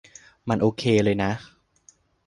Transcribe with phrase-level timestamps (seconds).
[0.47, 1.31] มันโอเคเลยนะ